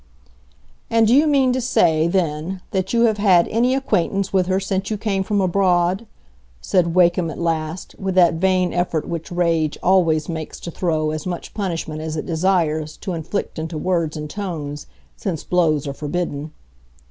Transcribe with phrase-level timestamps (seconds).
[0.89, 4.59] "And do you mean to say, then, that you have had any acquaintance with her
[4.59, 6.07] since you came from abroad?"
[6.59, 11.27] said Wakem, at last, with that vain effort which rage always makes to throw as
[11.27, 14.87] much punishment as it desires to inflict into words and tones,
[15.17, 16.51] since blows are forbidden.